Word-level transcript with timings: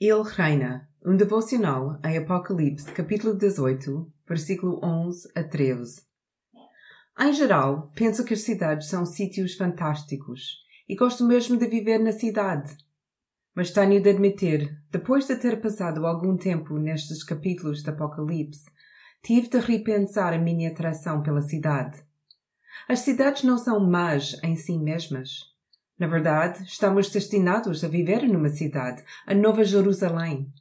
Ele 0.00 0.22
reina. 0.22 0.88
Um 1.04 1.16
devocional 1.16 1.98
em 2.04 2.16
Apocalipse, 2.18 2.92
capítulo 2.92 3.34
18, 3.34 4.08
versículo 4.28 4.78
11 4.80 5.28
a 5.34 5.42
13. 5.42 6.02
Em 7.18 7.32
geral, 7.32 7.90
penso 7.96 8.24
que 8.24 8.32
as 8.32 8.42
cidades 8.42 8.88
são 8.88 9.04
sítios 9.04 9.56
fantásticos 9.56 10.58
e 10.88 10.94
gosto 10.94 11.26
mesmo 11.26 11.56
de 11.56 11.66
viver 11.66 11.98
na 11.98 12.12
cidade. 12.12 12.76
Mas 13.52 13.72
tenho 13.72 14.00
de 14.00 14.10
admitir, 14.10 14.80
depois 14.88 15.26
de 15.26 15.34
ter 15.34 15.60
passado 15.60 16.06
algum 16.06 16.36
tempo 16.36 16.78
nestes 16.78 17.24
capítulos 17.24 17.82
de 17.82 17.90
Apocalipse, 17.90 18.70
tive 19.20 19.48
de 19.48 19.58
repensar 19.58 20.32
a 20.32 20.38
minha 20.38 20.70
atração 20.70 21.24
pela 21.24 21.42
cidade. 21.42 22.00
As 22.88 23.00
cidades 23.00 23.42
não 23.42 23.58
são 23.58 23.80
más 23.80 24.36
em 24.44 24.54
si 24.54 24.78
mesmas. 24.78 25.57
Na 25.98 26.06
verdade, 26.06 26.62
estamos 26.62 27.10
destinados 27.10 27.82
a 27.82 27.88
viver 27.88 28.22
numa 28.28 28.50
cidade, 28.50 29.02
a 29.26 29.34
Nova 29.34 29.64
Jerusalém. 29.64 30.52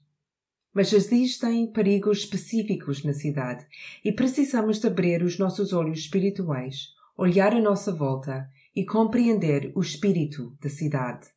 Mas 0.73 0.91
existem 0.91 1.71
perigos 1.71 2.19
específicos 2.19 3.03
na 3.03 3.13
cidade 3.13 3.65
e 4.03 4.11
precisamos 4.11 4.79
de 4.79 4.87
abrir 4.87 5.21
os 5.21 5.37
nossos 5.37 5.73
olhos 5.73 5.99
espirituais, 5.99 6.87
olhar 7.15 7.53
à 7.53 7.61
nossa 7.61 7.93
volta 7.93 8.49
e 8.75 8.83
compreender 8.83 9.71
o 9.75 9.81
espírito 9.81 10.57
da 10.59 10.69
cidade. 10.69 11.27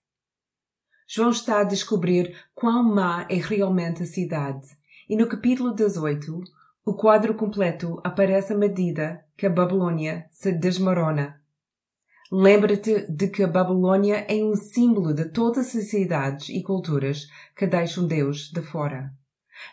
João 1.06 1.30
está 1.30 1.60
a 1.60 1.64
descobrir 1.64 2.34
quão 2.54 2.82
má 2.82 3.26
é 3.28 3.34
realmente 3.34 4.02
a 4.02 4.06
cidade, 4.06 4.68
e 5.08 5.16
no 5.16 5.26
capítulo 5.26 5.74
18, 5.74 6.40
o 6.84 6.94
quadro 6.94 7.34
completo 7.34 8.00
aparece 8.04 8.52
à 8.52 8.56
medida 8.56 9.24
que 9.36 9.44
a 9.44 9.50
Babilônia 9.50 10.26
se 10.30 10.52
desmorona 10.52 11.39
Lembra-te 12.32 13.10
de 13.10 13.28
que 13.28 13.42
a 13.42 13.48
Babilônia 13.48 14.24
é 14.28 14.36
um 14.44 14.54
símbolo 14.54 15.12
de 15.12 15.24
todas 15.24 15.74
as 15.74 15.88
cidades 15.88 16.48
e 16.48 16.62
culturas 16.62 17.26
que 17.56 17.66
deixam 17.66 18.06
Deus 18.06 18.52
de 18.52 18.62
fora. 18.62 19.12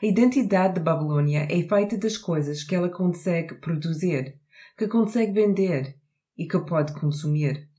A 0.02 0.05
identidade 0.05 0.75
de 0.75 0.79
Babilônia 0.79 1.48
é 1.51 1.67
feita 1.67 1.95
das 1.98 2.17
coisas 2.17 2.63
que 2.63 2.73
ela 2.73 2.90
consegue 2.90 3.54
produzir, 3.55 4.40
que 4.76 4.87
consegue 4.87 5.34
vender 5.34 5.95
e 6.35 6.48
que 6.48 6.59
pode 6.59 6.99
consumir. 6.99 7.70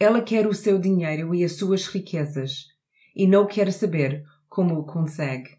Ela 0.00 0.22
quer 0.22 0.46
o 0.46 0.54
seu 0.54 0.78
dinheiro 0.78 1.34
e 1.34 1.44
as 1.44 1.52
suas 1.52 1.86
riquezas 1.86 2.66
e 3.14 3.26
não 3.26 3.46
quer 3.46 3.70
saber 3.72 4.24
como 4.48 4.78
o 4.78 4.86
consegue. 4.86 5.58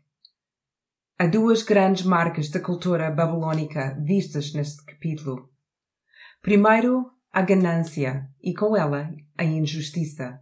Há 1.20 1.28
duas 1.28 1.62
grandes 1.62 2.04
marcas 2.04 2.50
da 2.50 2.60
cultura 2.60 3.12
babilônica 3.12 3.96
vistas 4.02 4.54
neste 4.54 4.84
capítulo. 4.86 5.50
Primeiro, 6.42 7.12
a 7.32 7.42
ganância 7.42 8.28
e 8.42 8.54
com 8.54 8.76
ela 8.76 9.14
a 9.38 9.44
injustiça. 9.44 10.40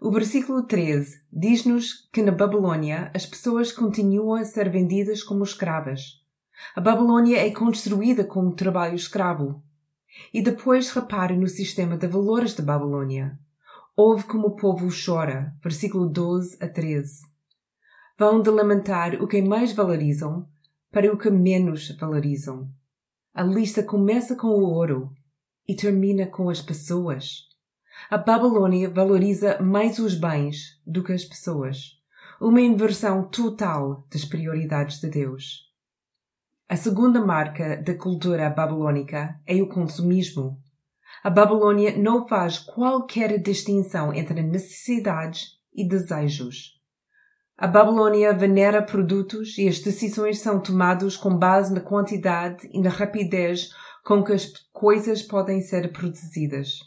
O 0.00 0.10
versículo 0.10 0.62
13 0.62 1.22
diz-nos 1.32 2.08
que 2.12 2.22
na 2.22 2.32
Babilônia 2.32 3.10
as 3.14 3.26
pessoas 3.26 3.72
continuam 3.72 4.34
a 4.34 4.44
ser 4.44 4.70
vendidas 4.70 5.22
como 5.22 5.44
escravas. 5.44 6.20
A 6.74 6.80
Babilônia 6.80 7.38
é 7.38 7.50
construída 7.50 8.24
como 8.24 8.54
trabalho 8.54 8.94
escravo. 8.94 9.62
E 10.32 10.42
depois 10.42 10.90
repare 10.90 11.36
no 11.36 11.48
sistema 11.48 11.96
de 11.96 12.06
valores 12.06 12.54
da 12.54 12.62
Babilônia. 12.62 13.38
Ouve 13.96 14.24
como 14.24 14.48
o 14.48 14.56
povo 14.56 14.88
chora, 14.88 15.54
versículo 15.62 16.08
12 16.08 16.56
a 16.60 16.68
13. 16.68 17.22
Vão 18.18 18.40
de 18.42 18.50
lamentar 18.50 19.14
o 19.22 19.26
que 19.26 19.40
mais 19.40 19.72
valorizam 19.72 20.46
para 20.90 21.12
o 21.12 21.16
que 21.16 21.30
menos 21.30 21.96
valorizam. 21.98 22.68
A 23.32 23.42
lista 23.42 23.82
começa 23.82 24.34
com 24.34 24.48
o 24.48 24.62
ouro, 24.62 25.12
e 25.70 25.76
termina 25.76 26.26
com 26.26 26.50
as 26.50 26.60
pessoas. 26.60 27.46
A 28.10 28.18
Babilônia 28.18 28.90
valoriza 28.90 29.62
mais 29.62 30.00
os 30.00 30.16
bens 30.16 30.80
do 30.84 31.04
que 31.04 31.12
as 31.12 31.24
pessoas. 31.24 31.96
Uma 32.40 32.60
inversão 32.60 33.22
total 33.28 34.04
das 34.12 34.24
prioridades 34.24 34.98
de 34.98 35.08
Deus. 35.08 35.70
A 36.68 36.74
segunda 36.74 37.24
marca 37.24 37.76
da 37.76 37.94
cultura 37.94 38.50
babilônica 38.50 39.38
é 39.46 39.62
o 39.62 39.68
consumismo. 39.68 40.60
A 41.22 41.30
Babilônia 41.30 41.96
não 41.96 42.26
faz 42.26 42.58
qualquer 42.58 43.40
distinção 43.40 44.12
entre 44.12 44.42
necessidades 44.42 45.50
e 45.72 45.86
desejos. 45.86 46.80
A 47.56 47.68
Babilônia 47.68 48.32
venera 48.32 48.82
produtos 48.82 49.56
e 49.56 49.68
as 49.68 49.78
decisões 49.78 50.40
são 50.40 50.58
tomadas 50.58 51.16
com 51.16 51.38
base 51.38 51.72
na 51.72 51.80
quantidade 51.80 52.68
e 52.72 52.80
na 52.80 52.90
rapidez 52.90 53.70
com 54.10 54.24
que 54.24 54.32
as 54.32 54.48
coisas 54.72 55.22
podem 55.22 55.60
ser 55.60 55.92
produzidas. 55.92 56.80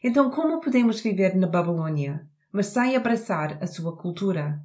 Então, 0.00 0.30
como 0.30 0.60
podemos 0.60 1.00
viver 1.00 1.34
na 1.34 1.48
Babilônia, 1.48 2.24
mas 2.52 2.66
sem 2.66 2.94
abraçar 2.94 3.60
a 3.60 3.66
sua 3.66 3.96
cultura? 3.96 4.62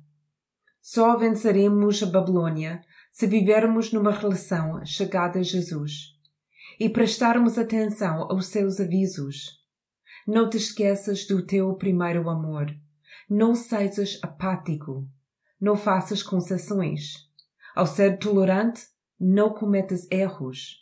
Só 0.80 1.18
venceremos 1.18 2.04
a 2.04 2.06
Babilônia 2.06 2.84
se 3.12 3.26
vivermos 3.26 3.92
numa 3.92 4.12
relação 4.12 4.86
chegada 4.86 5.40
a 5.40 5.42
Jesus 5.42 6.16
e 6.80 6.88
prestarmos 6.88 7.58
atenção 7.58 8.28
aos 8.30 8.46
seus 8.46 8.80
avisos. 8.80 9.60
Não 10.28 10.48
te 10.48 10.58
esqueças 10.58 11.26
do 11.26 11.44
teu 11.44 11.74
primeiro 11.74 12.30
amor. 12.30 12.68
Não 13.28 13.56
sejas 13.56 14.20
apático. 14.22 15.08
Não 15.60 15.76
faças 15.76 16.22
concessões. 16.22 17.28
Ao 17.76 17.88
ser 17.88 18.20
tolerante, 18.20 18.84
não 19.20 19.52
cometas 19.52 20.08
erros. 20.12 20.82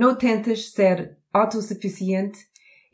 Não 0.00 0.16
tentas 0.16 0.70
ser 0.70 1.18
autossuficiente 1.30 2.38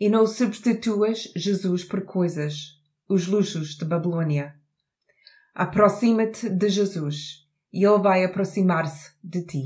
e 0.00 0.08
não 0.08 0.26
substituas 0.26 1.32
Jesus 1.36 1.84
por 1.84 2.04
coisas, 2.04 2.80
os 3.08 3.28
luxos 3.28 3.76
de 3.76 3.84
Babilônia. 3.84 4.56
Aproxima-te 5.54 6.50
de 6.50 6.68
Jesus 6.68 7.46
e 7.72 7.86
ele 7.86 8.02
vai 8.02 8.24
aproximar-se 8.24 9.12
de 9.22 9.46
ti. 9.46 9.62